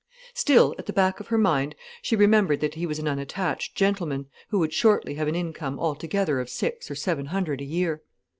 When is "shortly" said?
4.73-5.13